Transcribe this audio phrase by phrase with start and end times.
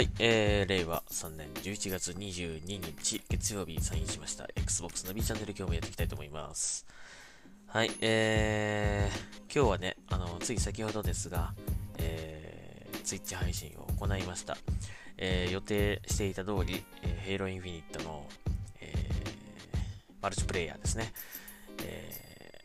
[0.00, 6.86] はい、えー、令和3年11月22日月曜日サインしました Xbox の B チャンネル今日もやっていきたいと思います。
[7.66, 11.52] はい、えー、今日はね、あの、つい先ほどですが、
[11.98, 14.56] えー、Twitch 配信を行いました。
[15.18, 18.26] えー、予定していた通り、えー、Halo Infinite の、
[18.80, 19.76] えー、
[20.22, 21.12] マルチプレイヤーですね、
[21.84, 22.62] え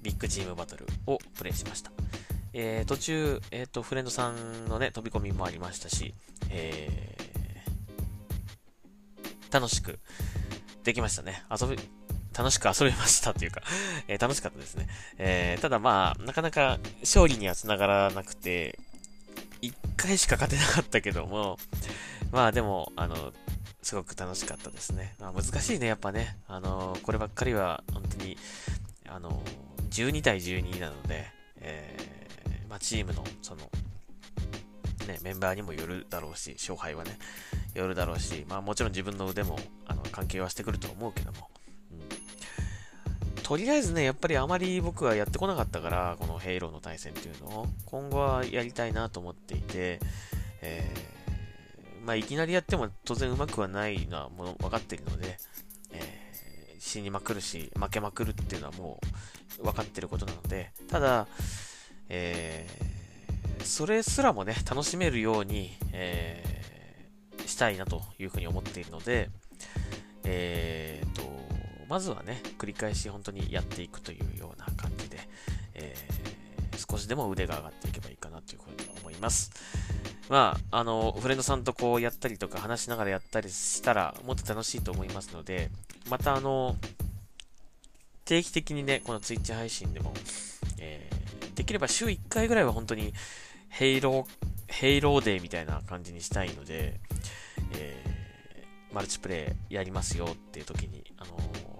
[0.00, 1.97] ー、ビッグチームバトルをプレイしました。
[2.60, 6.12] えー、途中、えっ、と、フレンドさんのね、飛び込みもありましたし、
[6.50, 10.00] えー、楽しく
[10.82, 11.44] できましたね。
[11.48, 11.78] 遊び、
[12.36, 13.62] 楽しく遊びましたっていうか
[14.08, 14.88] えー楽しかったですね。
[15.18, 18.76] えー、ただまあ、なかなか勝利には繋がらなくて、
[19.62, 21.60] 1回しか勝てなかったけども、
[22.32, 23.32] まあでも、あの、
[23.82, 25.14] すごく楽しかったですね。
[25.20, 26.36] まあ、難しいね、やっぱね。
[26.48, 28.36] あの、こればっかりは、本当に、
[29.06, 29.44] あの、
[29.90, 31.97] 12対12なので、え
[32.78, 33.70] チームの、その、
[35.06, 37.18] ね、メンバーにもよるだろうし、勝敗はね、
[37.74, 41.50] よるだろうし、まあもちろん自分の腕も、あの、関係はしてくると思うけども、
[41.92, 43.42] うん。
[43.42, 50.00] とりあえずね、やっぱりあまり僕はやってこなかったから、このヘイローの対戦っていうのを、今後はやりたいなと思っていて、
[50.60, 55.38] えー、まあいきなりやっても当然うまくはないのはもの分かっているので、
[55.92, 59.00] えー、死にまくるし、負けまくるっていうのはも
[59.58, 61.26] う分かってることなので、ただ、
[62.08, 69.30] えー、それすらもね、楽しめるように、えー、したいなというふうに思っているので、
[70.24, 71.22] えーと、
[71.88, 75.18] まずはね、繰り返し本当にやっていくというような感じで、
[75.74, 79.50] えー、少しでも腕が上がっていけばいいかなというふうに思います。
[80.28, 85.70] まあ、あの、フレンドさんとこうやったりとか話しながらやったりしたらもっと楽しいと思いますので、
[86.10, 86.76] またあの、
[88.26, 90.12] 定期的にね、この Twitch 配信でも、
[91.58, 93.12] できれば週1回ぐらいは本当に
[93.68, 97.00] Halo、Halo デーみたいな感じにしたいので、
[97.72, 101.36] えー、マルチプレイやりますよっていう時に、あの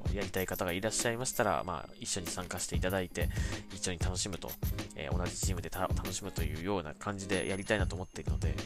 [0.08, 3.28] ー、やりたい方がいらっしゃいましたら、まあ、一緒に参加していただいて、
[3.72, 4.50] 一緒に楽しむと、
[4.96, 8.56] えー、同じチームで楽しむというような感じでやりたいなと思っているので、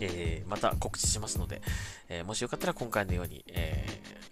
[0.00, 1.62] えー、また告知しますので、
[2.08, 3.86] えー、もしよかったら今回のように、え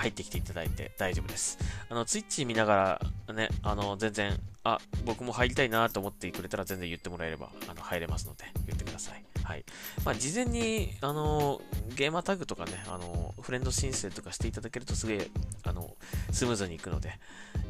[0.00, 1.58] 入ってきていただいて大丈夫です。
[1.90, 9.22] あの、ツイッチ見ながらね、あの、全然、あ、僕も入りたいなと思ってくれたら全然言ってもらえれば、あの、入れますので、言ってください。
[9.44, 9.64] はい。
[10.04, 11.60] まあ、事前に、あの、
[11.96, 15.28] ゲーマータグとかね、あの、フレンド申請とかしていただけるとすげえ、
[15.64, 15.94] あの、
[16.32, 17.18] スムーズにいくので、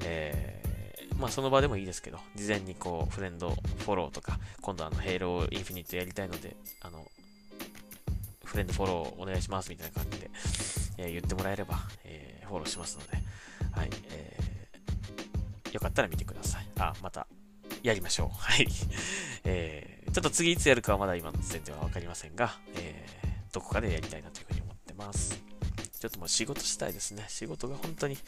[0.05, 7.05] えー、まあ、その場でもいいですけど、事前にこう、フレンドフォローとか、今度あの、ヘイローインフィニットやりたいので、あの、
[8.51, 10.31] フレンドフォローお願いしますみたいな感じで、
[10.99, 13.17] えー、言ってもらえれば、えー、フォローしますので、
[13.71, 16.67] はい、えー、よかったら見てください。
[16.81, 17.29] あ、また、
[17.85, 18.29] やりましょう。
[18.37, 18.67] はい。
[19.45, 25.41] えー、ちょっと次いつやるかはまだ今の時点ではわかりませんが、えー、どこかでやりたいなというふうに思ってます。
[26.01, 27.27] ちょっともう仕事したいですね。
[27.29, 28.19] 仕事が本当に、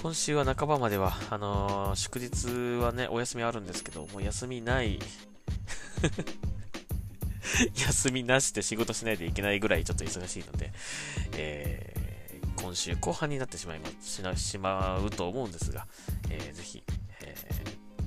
[0.00, 4.98] 今週は半ばまでは、あのー、祝日はね、お休みあるんですけど、もう休みない
[7.74, 10.72] 休みなしで仕事しないといけないぐらいちょっと忙しいので、
[11.32, 15.86] えー、今週後半になってしまいましまうと思うんですが、
[16.30, 16.82] えー、ぜひ、
[17.22, 17.34] え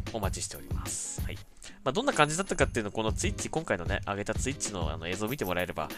[0.05, 1.21] ー、お待ちしております。
[1.21, 1.37] はい。
[1.83, 5.89] まあ、どんな感じだったかっていうの、このツイッチ、今回のね、上げたツイッチのあの映像を見てもらえれば、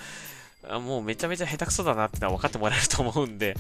[0.80, 3.56] もうめちゃめちゃ下手くそだなってのは分かってもらえると思うんで、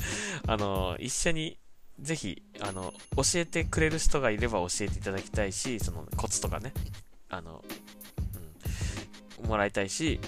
[0.47, 1.57] あの、一緒に、
[1.99, 6.73] ぜひ、あの、教えてくれる人がいれば教えていただきたいし、そのコツとかね、
[7.29, 7.63] あの、
[9.47, 10.19] もらいたいし、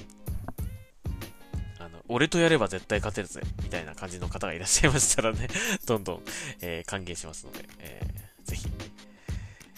[1.79, 5.47] あの、俺とやれば絶対勝てるぜ、みたいな感じの方がいらっしゃいましたらね、
[5.85, 6.23] どんどん、
[6.61, 8.67] えー、歓迎しますので、えー、ぜひ、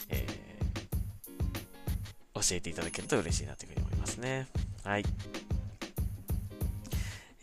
[0.10, 4.48] えー、教えていただけると嬉しいなというふうに思いますね。
[4.84, 5.06] はい。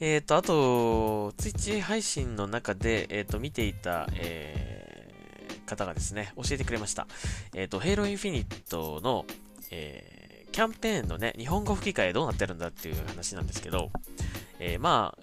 [0.01, 5.09] えっ、ー、と、あと、ツイッチ配信の中で、えっ、と、見ていた、え
[5.65, 7.07] 方がですね、教えてくれました。
[7.55, 9.25] えっ、と、ヘイローインフィニットの、
[9.71, 10.22] えー
[10.53, 13.91] キャンペーンのね、日本語吹き替えどうなってるんだっていう話なんですけど、
[14.59, 15.23] えー、まあ、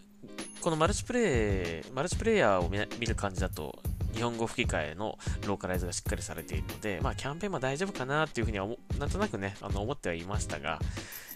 [0.62, 3.80] このマルチプレイ、マルチプレイヤーを見る感じだと、
[4.14, 8.68] 日本語吹き替えのローカライズがしっかりされているので、まあ、キャンペーンも大丈夫かなっていうふうには、
[8.98, 10.80] なんとなくね、あの、思ってはいましたが、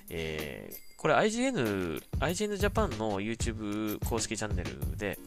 [0.10, 5.20] えー、これ IGN、IGN Japan の YouTube 公式チャンネルで、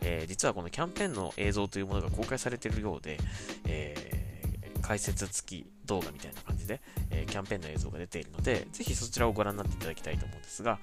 [0.00, 3.18] えー、実はこのキャンペーンの映像というものが公開されているようで、
[3.66, 6.80] えー、解説付き動画みたいな感じで、
[7.10, 10.78] えー、キャンペーンの映像が出ているので、ぜひそちらをご覧になっていただきたいと思うんですが、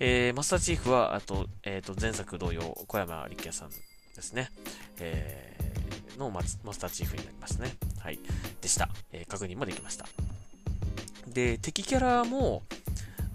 [0.00, 4.50] えー、マスターチーフは、あと、えっ、ー、と、前作同様、小山力也さんですね、
[4.98, 7.76] えー、のマスターチーフになりますね。
[7.98, 8.18] はい。
[8.62, 8.88] でした。
[9.12, 10.06] え、確認もできました。
[11.28, 12.62] で、敵キャラも、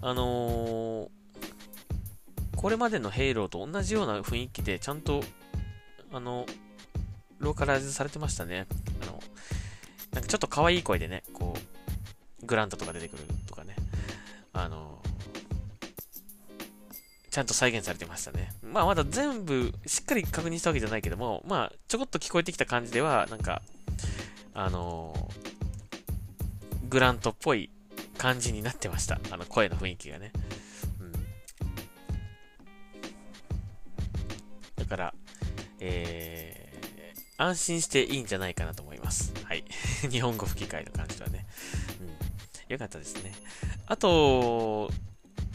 [0.02, 1.08] あの、
[2.56, 5.22] これまでのヘイローと同じような雰囲気で、ちゃんと、
[6.12, 6.46] あの、
[7.38, 8.66] ローカライズされてましたね。
[9.02, 9.20] あの、
[10.16, 11.54] なんかちょっと可愛い声でね、こ
[12.42, 13.76] う、グラントとか出てくるとかね。
[14.54, 15.02] あの、
[17.30, 18.50] ちゃんと再現されてましたね。
[18.62, 23.60] まあまだ全部しっかり確認したわけじゃないけども、まあちょこっと聞こえてきた感じでは、なんか、
[24.54, 25.28] あの
[26.88, 27.68] グラントっぽい
[28.16, 29.20] 感じになってました。
[29.30, 30.32] あの声の雰囲気がね。
[34.76, 35.14] だから、
[35.78, 38.85] えー、安心していいんじゃないかなと。
[40.10, 41.46] 日本語吹き替えの感じはね。
[42.00, 42.72] うん。
[42.72, 43.32] よかったですね。
[43.86, 44.90] あと、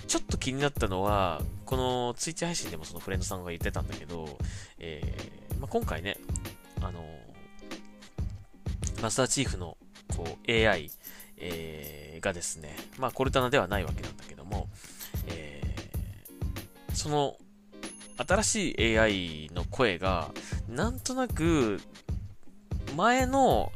[0.08, 4.38] ちょっと気になったのは、このツイッチ配信でもそのフレンドさんが言ってたんだけど、
[4.80, 6.18] えー、まあ、今回ね、
[6.82, 7.04] あの、
[9.02, 9.78] Master Chief の
[10.16, 10.92] こう AI、
[11.38, 14.68] えー、がですね、まあ Cortana ではないわけなんだけども、
[15.28, 17.38] えー、その
[18.18, 20.32] 新しい AI の声が、
[20.70, 21.82] なんとなく、
[22.96, 23.72] 前の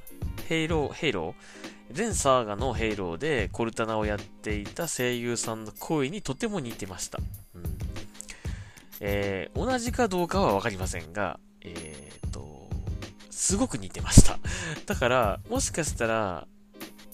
[0.47, 1.29] Halo、Halo？
[1.29, 7.19] 前サーガの Halo で Cortana をやっていた声優さんの声にとても似てました。
[7.53, 7.75] うん
[8.99, 12.69] えー、同じかどうかはわかりませんが、えー、と、
[13.29, 14.39] すごく似てました。
[14.85, 16.47] だから、もしかしたら、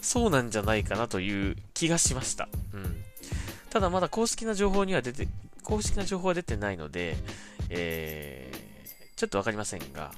[0.00, 2.48] そうなんじゃないかなという気がしました。
[2.72, 3.04] うん。
[3.70, 5.28] ただまだ公式な情報には出て、
[5.62, 7.16] 公式な情報は出てないので、
[7.68, 10.12] えー、ちょっとわかりませんが、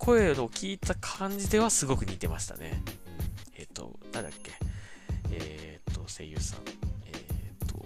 [0.00, 2.82] 声を聞いた感じではすごく似てましたね。
[3.54, 4.52] えっと、なんだっけ、
[5.30, 6.60] えっ、ー、と、声優さん、
[7.04, 7.84] えっ、ー、と、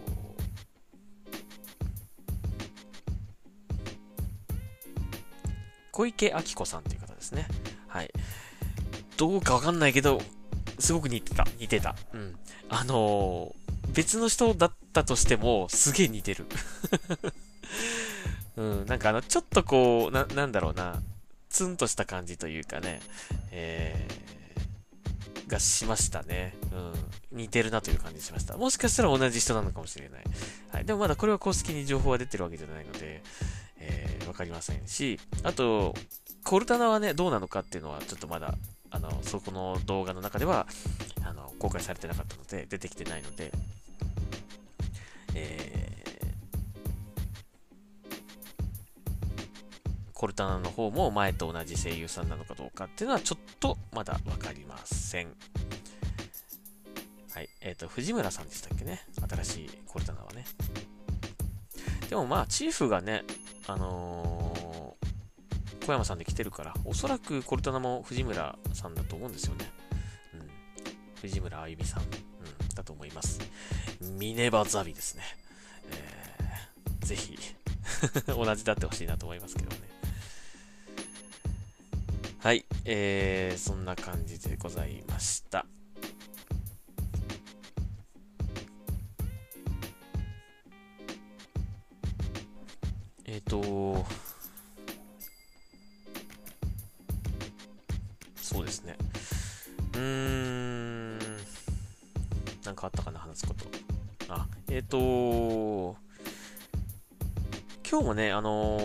[5.91, 7.49] 小池晃子さんっていう方ですね。
[7.89, 8.11] はい。
[9.17, 10.23] どうかわかんないけど、
[10.79, 11.45] すごく似てた。
[11.59, 11.97] 似てた。
[12.13, 12.37] うん。
[12.69, 13.53] あの、
[13.93, 16.47] 別の人だったとしても、すげえ似てる。
[18.57, 21.03] うん、なんかあの、ちょっとこう、な、なんだろうな、
[21.55, 23.01] ツンとした感じというかね、
[23.53, 26.53] えー、がしましたね。
[27.33, 27.39] うん。
[27.39, 28.57] 似てるなという感じしました。
[28.57, 30.25] もしかしたら同じ人なのかもしれない。
[30.73, 30.85] はい。
[30.85, 33.23] でもまだこれは公式に情報が出てるわけじゃないので、
[33.79, 35.95] えー、わかりませんし、あと、
[36.43, 38.57] コルタナはね、どうなのかっていうのはちょっとまだ、
[38.91, 40.67] あの、そこの動画の中では、
[41.23, 43.53] あの、公開されてなかったので、出てきてないので、
[45.37, 46.14] えー、
[50.15, 55.35] コルタナの方も前と同じ声優さんなのかどうかっていうのはちょっとまだわかりません。
[57.35, 57.49] はい。
[57.61, 59.03] えっ、ー、と、藤村さんでしたっけね？
[59.29, 60.45] 新しいコルタナはね。
[62.09, 63.25] でもまあ、チーフがね、
[63.67, 69.69] あのー、小山さんで来てるから、おそらくコルタナも藤村さんだと思うんですよね。
[70.35, 70.49] うん。
[71.21, 72.09] 藤村あゆみさん、うん、
[72.77, 73.41] だと思います。
[74.01, 75.25] ミネバザビですね。
[75.91, 77.37] えー、ぜひ
[78.29, 79.95] 同じだってほしいなと思いますけどね。
[82.87, 85.65] えー、そんな感じでございました。
[93.25, 94.05] えっ、ー、と、
[98.37, 98.97] そうですね。
[99.95, 101.19] うーん、
[102.65, 103.65] なんかあったかな、話すこと。
[104.29, 105.97] あ、えっ、ー、と、
[107.89, 108.79] 今日もね、あの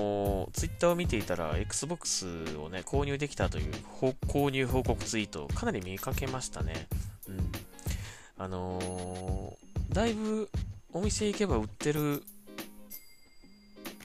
[0.80, 2.26] ー、ツイッターを見ていたら、Xbox
[2.58, 3.74] をね、購入できたという
[4.28, 6.88] 購入報告ツイートかなり見かけましたね。
[7.28, 7.52] うん。
[8.38, 10.50] あのー、だいぶ
[10.94, 12.24] お店行けば売ってる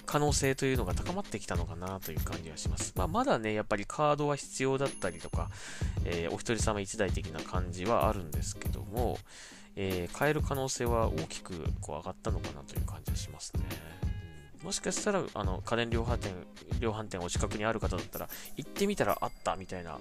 [0.07, 2.93] 可能性というのが高まってきたのかなという感じがします。
[2.97, 5.51] まあ、まだね、やっぱりカードは必要だったりとか、
[6.05, 9.19] えー、お一人様一台的な感じはあるんですけども、
[9.77, 14.04] えー、買える可能性は大きくこう上がったのかなという感じがしますね。
[14.65, 16.33] もしかしたら、あの、家電量販店、
[16.81, 19.99] 量販店お近くにある方だったら、行ってみたらあったみたいな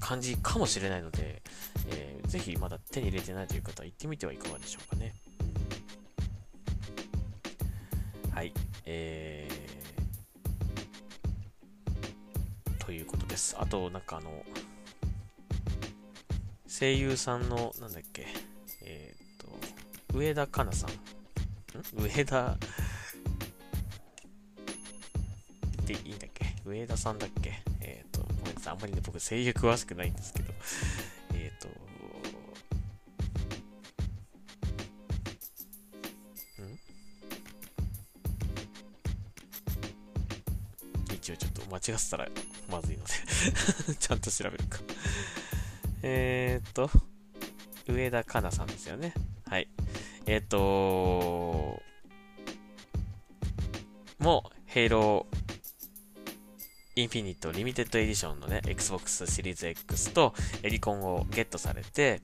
[0.00, 1.42] 感じかもしれないので、
[1.90, 5.14] えー、ぜひまだ手に入れてないという方行ってみてはいかがでしょうかね。
[8.34, 8.54] はい。
[8.86, 13.54] えー、ということです。
[13.58, 14.30] あと、なんかあの、
[16.66, 18.26] 声優さんの、なんだっけ、
[18.82, 20.90] えっ、と、上田香奈さん？
[20.90, 22.02] ん？
[22.02, 22.56] 上田、
[26.70, 27.60] 上田さんだっけ？
[27.80, 28.74] えっ、ー、と、ごめんなさい。
[28.74, 30.52] あんまりね、僕声優詳しくないんですけど、
[31.34, 31.68] えっ、ー、と、
[36.62, 36.78] ん？
[41.16, 42.28] 一応ちょっと間違ってたら
[42.70, 43.10] まずいので
[43.98, 44.78] ちゃんと調べるか
[46.02, 46.88] えっと、
[47.88, 49.12] 植田佳奈さんですよね。
[49.46, 49.68] はい。
[50.26, 51.82] えっ、と
[54.18, 55.39] もう、ヘイロー
[56.96, 62.20] インフィニットリミテッドエディションのね、Xbox シリーズ X とエリコンをゲットされて、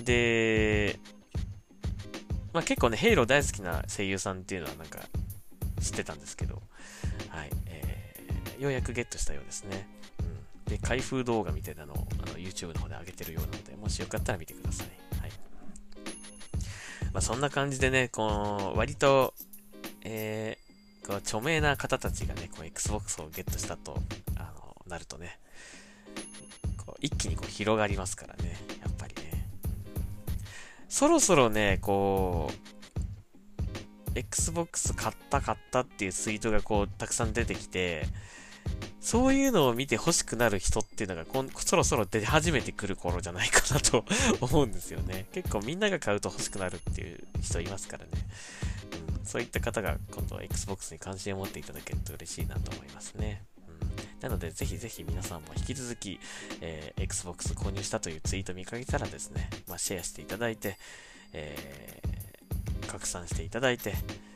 [0.00, 0.98] で、
[2.52, 5.00] まあ結構ね、 Halo 大好きな声優さんっていうのはなんか
[5.80, 6.62] 知ってたんですけど、
[7.28, 9.88] はい、えー、ようやくゲットしたようですね。
[10.20, 10.72] うん。
[10.72, 14.86] で、開封動画みたいなのをあの YouTube の方で上げてるようなので、もしよかったら見てください。
[15.20, 15.30] はい。
[17.12, 19.34] まあそんな感じでね、この、割と、
[20.04, 20.61] えー、
[21.06, 24.00] こう著名な方たちがね、こう Xbox をゲットしたと、
[24.36, 25.38] あの、なるとね、
[26.84, 29.48] こう一気にこう広がりますからね、やっぱりね。
[30.88, 38.06] そろそろね、こう、Xbox 買った買ったっていうツイートがこう、たくさん出てきて、
[39.00, 44.04] そういうのを見て欲しくなる人っていうのがこん、そろそろ出始めてくる頃じゃないかなと
[44.40, 45.26] 思うんですよね。
[45.32, 48.10] 結構みんなが買うと欲しくなるっていう人いますからね。
[49.24, 53.42] そういった方が今度は Xbox に関心を持っていただけると嬉しいなと思いますね。
[54.20, 56.20] なので、ぜひぜひ皆さんも引き続き、
[56.60, 60.78] えー、Xbox 購入したというツイート見かけたらですね、まあ、シェアしていただいて、
[61.32, 63.94] えー、拡散していただいて、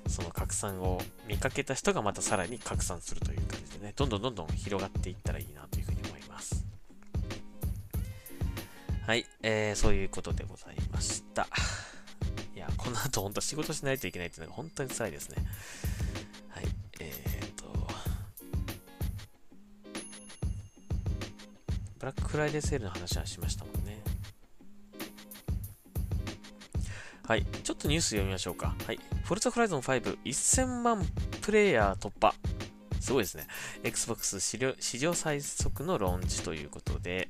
[0.08, 6.64] その拡散を見かけた人がまたさらに拡散するという感じでね、どんどんどんどん広がっていったらいいなというふうに思います。
[9.06, 11.46] はい、えー、そういうことでございました。
[12.66, 15.36] や、この後本当仕事しないといけないっていうのが本当に辛いですね。
[16.48, 16.64] はい、
[17.00, 17.64] えーと、
[21.98, 24.02] ブラックフライデーセールの話はしましたもんね。
[27.26, 27.44] はい。
[27.64, 28.76] ちょっとニュース読みましょうか。
[28.86, 29.00] はい。
[29.24, 31.04] フォルツァホライゾン5、1000万
[31.42, 32.32] プレイヤー突破。
[33.00, 33.46] すごいですね。
[33.82, 34.58] Xbox 史
[34.98, 37.28] 上最速のローンチということで、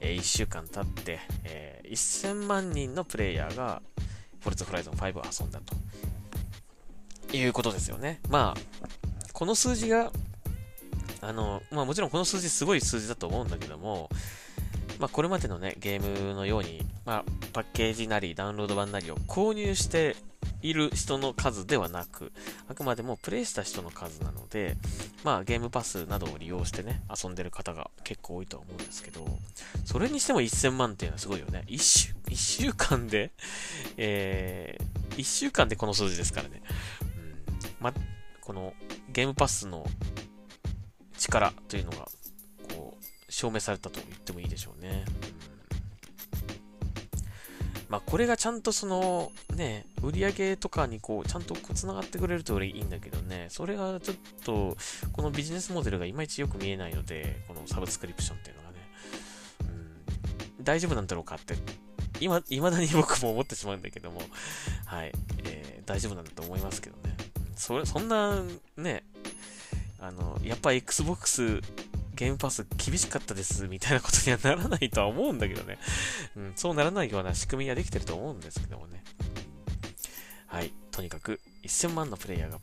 [0.00, 3.82] えー、1週間経って、えー、1000万人のプレイヤーが、
[4.42, 7.36] フォルツホライゾン5を遊んだと。
[7.36, 8.20] いうことですよね。
[8.28, 8.88] まあ、
[9.32, 10.12] この数字が、
[11.20, 14.10] あの、まあもちろんこの数字すごい数字だと思うんだけども、
[14.98, 20.16] まあ、これまでのね、ゲームのように、まあ、パッケージなりダウンロード版なりを購入して
[20.62, 22.32] いる人の数ではなく、
[22.68, 24.76] あくまでもプレイした人の数なので、
[25.24, 29.26] まあ、ゲームパスなどを利用してね、遊んでる方が結構多いとは思うんですけど、
[29.84, 31.64] それにしても1000万っていうのはすごいよね。
[31.66, 33.32] 1週、1週間で、
[33.96, 36.62] えー、1週間でこの数字ですからね。
[37.02, 37.44] うん。
[37.80, 37.92] ま、
[38.40, 38.74] この
[39.12, 39.84] ゲームパスの
[41.18, 42.08] 力というのが
[42.74, 45.04] こう証明されたと言ってもいいでしょうね。
[45.46, 45.51] うん
[47.92, 54.78] まあ、これがちゃんとその、ね、売り上げとかにこう、ちゃんと繋がってくれるといいんだけどね、それがちょっと、
[55.12, 58.76] このビジネスモデルがいまいちよく見えないので、このサブスクリプションっていうのがね、
[60.58, 61.54] うん、大丈夫なんだろうかって、
[62.18, 64.22] 今、未だに僕も思ってしまうんだけども、
[64.86, 65.12] はい、
[65.44, 67.14] えー、大丈夫なんだと思いますけどね。
[67.56, 68.42] それ、そんな、
[68.78, 69.04] ね、
[70.00, 71.60] あの、やっぱ Xbox
[72.22, 75.76] ゲームパス厳しかったですみたいなことにはならないとは思うんだけどね。
[76.36, 79.02] うん、そうならないような仕組みはできてると思うんですけどもね。
[80.46, 80.72] はい。
[80.92, 82.60] とにかく1000万のプレイヤーが、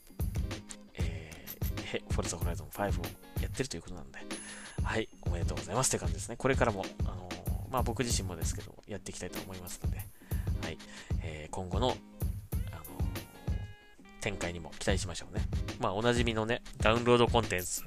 [0.94, 3.04] えー、フォルザホライゾン5を
[3.42, 4.20] やってるということなんで、
[4.82, 5.10] はい。
[5.24, 6.38] おめでとうございますって感じですね。
[6.38, 9.98] これからも、あのー、まあ僕自身もですけど、やっていきたいと思いますので、
[10.62, 10.78] はい。
[11.22, 11.98] えー、今後の、あのー、
[14.22, 15.44] 展開にも期待しましょうね。
[15.82, 17.84] まあおなじみのね、ダウンロードコンテンツ、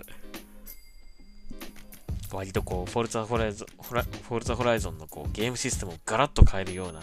[2.36, 7.02] 割とこう、フォルツァホライゾン、フォルツァホライゾンのこうゲームシステムをガラッと変えるような、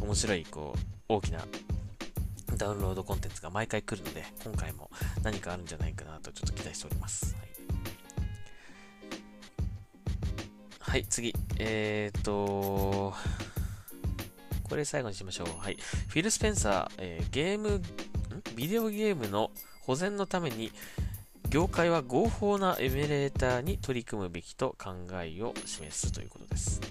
[0.00, 1.40] 面白いこう、大きな
[2.56, 4.90] ダウンロードコンテンツが毎回来るので、今回も
[5.22, 7.36] 何かあるんじゃないかなとちょっと期待しております。
[7.36, 7.48] はい、
[10.80, 11.34] はい、次。
[11.58, 13.14] えーと、
[14.64, 15.48] これ最後にしましょう。
[15.58, 15.76] はい。
[16.08, 17.80] フィル・スペンサー、えー、ゲーム、
[18.56, 19.50] ビデオゲームの
[19.82, 20.72] 保全のために
[21.56, 24.90] 業界は合法なエミュレーターに取り組むべきと考
[25.24, 26.82] えを示すということです。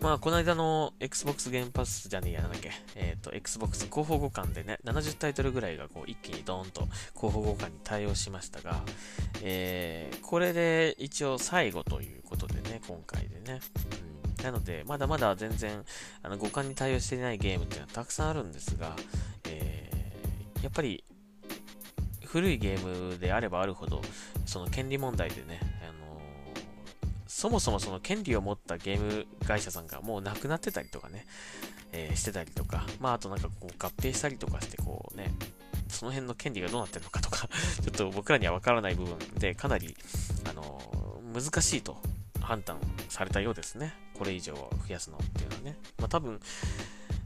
[0.00, 6.82] まあ、この間の Xbox ゲームパスじゃねえや、なんだっけ、えっ、ー、と、Xbox 広報互換でね、70タイトルぐらいがこう一気にドーンと
[7.16, 8.84] 広報互換に対応しましたが、
[9.42, 13.58] えー、これで一応最後ということでね、今回でね。
[14.38, 15.84] うん、なので、まだまだ全然、
[16.22, 18.94] あの、互換に対応していないゲームっていうのはたくさんあるんですが、
[19.48, 21.02] えー、やっぱり
[22.32, 24.00] 古いゲームであればあるほど、
[24.46, 26.60] その権利問題でね、あのー、
[27.26, 31.26] そもそもその権利を持ったゲーム会社さんがもうなくなってたりとかね、
[31.92, 35.30] えー、してたりとか、まああとなんかこう合併したりとかしてこうね、
[35.88, 37.48] その辺の権利がどうなってるのかとか
[37.84, 39.94] ちょっと僕らにはわからない部分でかなり、
[40.48, 42.00] あのー、難しいと
[42.40, 42.78] 判断
[43.10, 43.92] されたようですね。
[44.14, 45.76] これ以上増やすのっていうのはね。
[45.98, 46.40] まあ多分、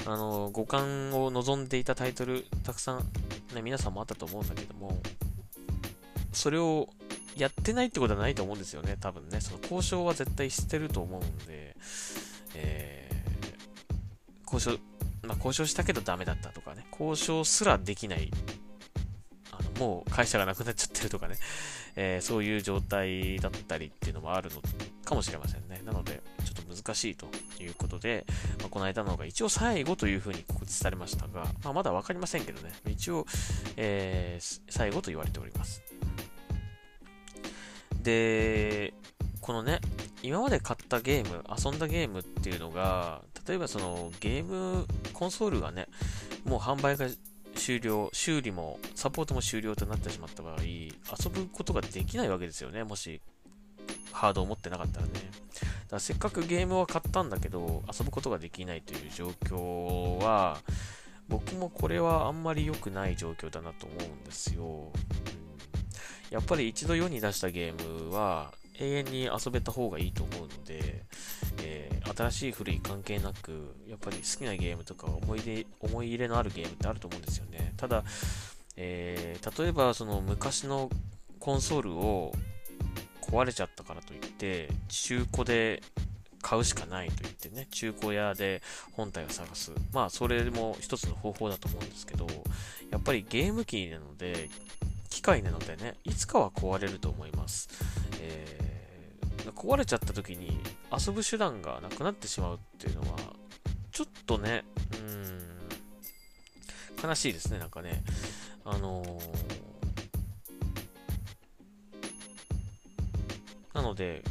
[0.06, 2.98] あの、五感を望んでいたタイトル、たくさん、
[3.54, 5.00] ね、皆さんもあったと思うんだけども、
[6.32, 6.88] それを
[7.36, 9.40] やってないってことはないと思うんですよね、多分ね。
[9.40, 11.76] その交渉は絶対してると思うんで、
[12.54, 14.80] えー、交渉、
[15.22, 18.30] まあ、交渉したけどダメだったとかね、交渉すらできない、
[19.50, 21.36] あのもう会社がなくなっちゃってるとかね、
[21.96, 24.62] えー、そういう状態だったりっていうのもあるの
[25.04, 25.82] かもしれませんね。
[25.84, 27.26] なので、ちょっと難しいと
[27.58, 28.24] いうことで、
[28.58, 33.26] まあ、この間の方が一応最後というふうに告知されましたが、まあ、まだわかりませんけどね、一応、
[33.76, 35.82] えー、最後と言われております。
[38.02, 38.94] で、
[39.40, 39.80] このね、
[40.22, 45.88] 今まで買ったゲーム、遊んだゲームっていうのが、例えばそのゲームコンソールがね、
[46.44, 47.06] もう販売が
[47.54, 50.90] 終了、修理もサポートも終了となってしまった場合、遊
[51.32, 53.20] ぶことができないわけですよね、もし
[54.12, 55.12] ハードを持ってなかったらね。
[55.88, 60.58] だせっかくゲームは買ったんだけど、遊ぶことができないという状況は、
[61.28, 64.92] 僕もこれはあんまり良くない状況だなと思うんですよ。
[66.30, 71.04] やっぱり一度世に出したゲームは永遠に遊べた方がいいと思うので、
[71.62, 77.72] えー、新しい古い関係なく、やっぱり好きなゲームとか思い出、思い入れのあるゲームってあると思うんですよね。
[77.76, 78.04] ただ、
[78.76, 80.90] えー、例えばその昔の
[81.38, 82.32] コンソールを
[83.30, 85.82] 壊れちゃったからといって、中古で
[86.42, 89.72] 買うしかないと言ってね、中古屋で本体を探す。
[89.92, 92.26] まあ、それも一つの方法だと思うんですけど、
[92.90, 94.48] やっぱりゲーム機なので、
[95.10, 97.68] 機械なのでね、いつかは壊れると思います。
[98.20, 100.60] えー、壊れちゃった時に
[100.92, 103.18] 遊ぶ手段がなくなってしまうっていうのは、
[103.90, 104.64] ちょっとね、
[105.00, 108.04] うん、悲しいですね、なんかね。
[108.64, 109.35] あのー
[113.96, 114.22] で、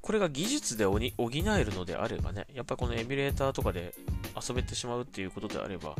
[0.00, 3.94] これが技術で補えるのであればね、やっぱこのエミュレーターとかで
[4.48, 5.96] 遊べてしまうっていうことであれば、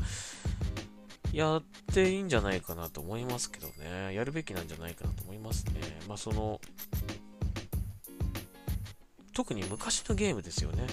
[1.32, 1.62] やっ
[1.94, 4.14] ていいんじゃないかなと思いますけどね。
[4.14, 5.80] やるべきなんじゃないかなと思いますね。
[6.06, 6.60] まあその、
[9.32, 10.86] 特に昔のゲームですよね。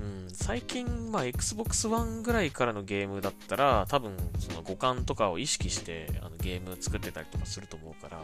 [0.00, 8.20] うん、最近、まあ、Xbox One ぐらいからのゲームだったら、多分、その五感とかを意識して、あのゲーム作ってたりとかすると思うから、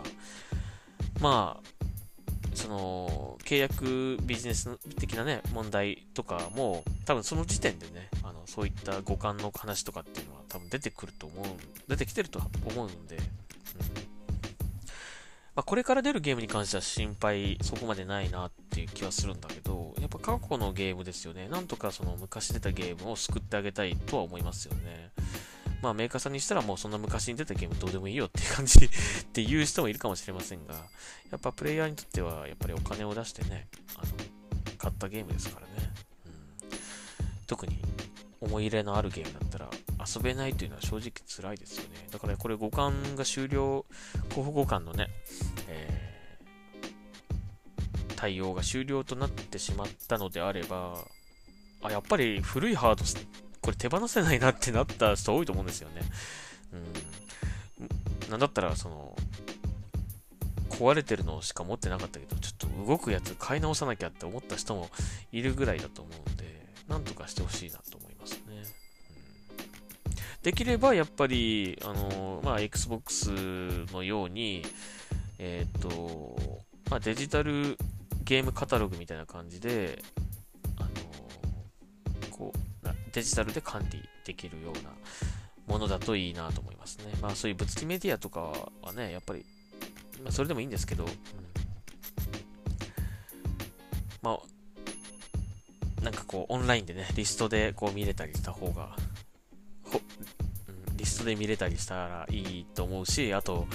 [1.25, 1.63] まあ、
[2.55, 11.47] その、契約ビジネス的なね、問題とかも、多分その時点でね、あの、そういった互換の話とかっていうのは多分出てくると思う、
[11.89, 13.23] 出てきてると思うんで、うん。
[13.23, 13.29] ま
[15.61, 21.49] あ、これから出るゲームに関しては心配そこまでないなっていう気はするんだけど、やっぱ過去のゲームですよね。
[21.49, 25.11] なんとかその昔出たゲームを救ってあげたいとは思いますよね。
[25.85, 28.89] まあメーカーさんにしたらもうそんな昔に出たゲームどうでもいいよっていう感じ っ
[29.33, 30.75] ていう人もいるかもしれませんが、
[31.31, 34.13] やっぱプレイヤーにとってはやっぱりお金を出してね、あの、
[34.79, 35.93] 買ったゲームですからね。
[36.25, 37.79] うん、特に
[38.41, 39.71] 思い入れのあるゲームだったら
[40.07, 42.09] 遊べないというのは正直辛いですよね。
[42.11, 43.85] だからこれ互換が終了、
[44.35, 45.11] 候補互換のね、
[45.69, 51.05] えー、対応が終了となってしまったのであれば、
[51.83, 53.05] あ、やっぱり古いハード
[53.65, 56.03] これ手放せないなってなった人多いと思うんですよね。
[56.75, 58.31] うん。
[58.31, 59.17] なんだったら、その、
[60.69, 64.91] 壊れてるのしか持ってなかったけど、ちょっと動くやつ買い直さなきゃって思った人も
[65.33, 68.39] いるぐらいだと思うんで、なんとかしてほしいなと思いますね。
[68.49, 73.31] うん、できれば、やっぱり、あの、まあ、Xbox
[73.95, 74.63] のように、
[75.39, 76.37] えっ、と、
[76.91, 77.79] まあ、デジタル
[78.25, 80.03] ゲームカタログみたいな感じで、
[83.15, 84.91] デジタルで管理できるような
[85.67, 87.13] ものだといいなと思いますね。
[87.23, 89.47] まあそういう物理メディアとかはね、やっぱり、
[90.23, 91.11] まあそれでもいいんですけど、うん、
[94.21, 98.97] まあ、なんかこうオンラインでね、リストでこう見れたりした方が、
[99.85, 100.01] ほ
[100.89, 103.67] うん、リストで見れたりしたらいいと思うし、あと、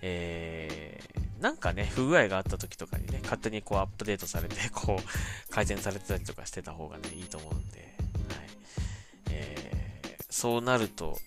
[0.00, 7.75] えー、なんかね、不具合があった時とかにね、勝手にこうアップデートされて、こう、改善されてたりとかしてた方がね、いいと思うんで、
[10.46, 11.18] そうなると、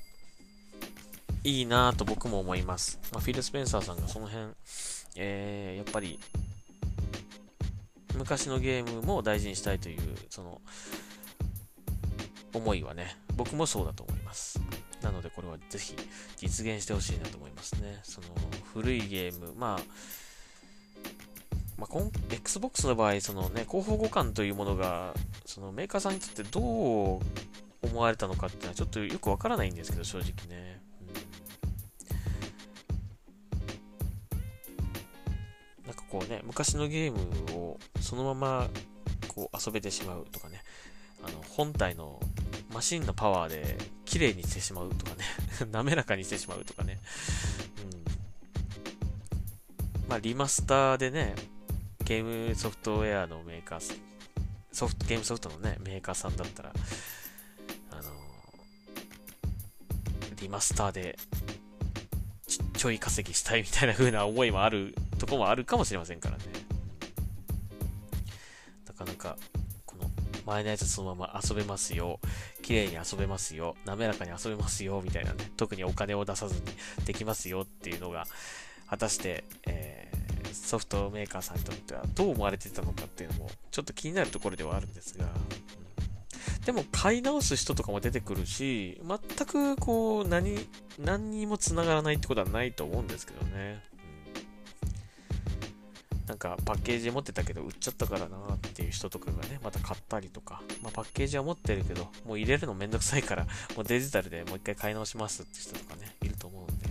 [1.43, 3.01] いいなと僕も思います。
[3.11, 4.45] まあ、フィル・スペンサーさんがその辺、
[5.17, 6.17] えー、やっぱり、
[8.15, 10.61] 昔のゲームも大事にしたいという、その、
[12.53, 14.61] 思いはね、僕もそうだと思います。
[15.01, 15.97] なので、これはぜひ
[16.37, 17.99] 実現してほしいなと思いますね。
[18.03, 18.27] その、
[18.73, 19.83] 古いゲーム、まあ、
[21.77, 21.97] まあ、
[22.31, 25.13] Xbox の場合、そのね、広報互換というものが、
[25.45, 27.19] そのメーカーさんにとってどう
[27.81, 30.81] 思われたのかっていうのはちょっとよくわからないんですけど、正直ね。
[35.81, 37.19] うん、なんかこうね、昔のゲーム
[37.57, 38.69] をそのまま
[39.27, 40.61] こう遊べてしまうとかね、
[41.23, 42.19] あの本体の
[42.73, 45.23] マシンのパワーで綺麗にしてしまうとかね
[45.71, 46.99] 滑らかにしてしまうとかね。
[47.83, 47.85] う
[50.05, 50.09] ん。
[50.09, 51.35] まあ、リマスターでね、
[52.03, 53.99] ゲームソフトウェアのメーカー、
[54.71, 56.73] ソフト、ゲームソフトのね、メーカーさんだったら、
[60.41, 61.17] リマスターで
[62.47, 66.43] ちちょい稼ぎしたいみたいな風な思いもあるとこもあるかもしれませんからね。
[68.87, 69.37] なかなか、
[69.85, 70.09] この
[70.45, 72.19] 前のやつそのまま遊べますよ。
[72.61, 73.75] 綺麗に遊べますよ。
[73.85, 75.01] 滑らかに遊べますよ。
[75.03, 75.51] みたいなね。
[75.57, 76.61] 特にお金を出さずに
[77.05, 78.25] できますよっていうのが、
[78.89, 85.27] 果たして、えー、ソフトメーカーさんにとってはどう思われてたのかっていうのも、ちょっと気になるところではあるんですが、
[86.65, 90.57] でも買い直す人とかも出てくるし、全くこう、何、
[90.99, 93.89] 何にも繋がらないってことはないと思うんですけどね。
[96.29, 106.87] なんかパッケージ持ってたけど売っちゃったからなっていう人とかがね、また買ったりとか、まあ、パッケージは持ってるけど、もう入れるのめんどくさいから、 もうデジタルでもう一回買い直しますって人とかね、いると思うんで。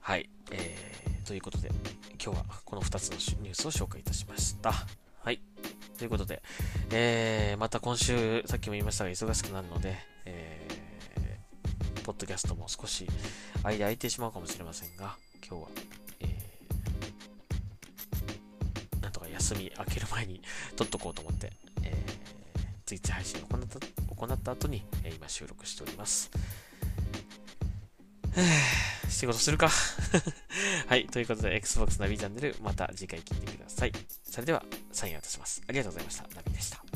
[0.00, 0.30] はい。
[0.50, 1.68] えー、ということで、
[2.24, 4.72] 今日はこの2つのニュースを紹介いたしました。
[5.22, 5.42] はい。
[5.98, 6.42] ということで、
[6.92, 13.04] えー、また今週、さっきも言いましたが、忙しくなるので、えー、ポッドキャストも少し
[13.64, 15.68] 間空いてしまうかもしれませんが、今日は、
[16.20, 20.40] えー、なんとか休み明ける前に
[20.76, 23.80] 撮っとこうと思って、えー、ツイッチ配信を行った
[24.14, 26.30] 行った後に、えー、今収録しております。
[29.10, 29.68] 仕事するか
[30.86, 31.08] はい。
[31.08, 33.92] ということで、Xbox ナビチャンネル、また次回聞いてください。
[34.22, 35.62] それでは、サインをいたします。
[35.66, 36.22] ありがとうございました。
[36.34, 36.87] ナビでした。